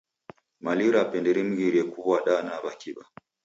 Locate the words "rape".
0.93-1.17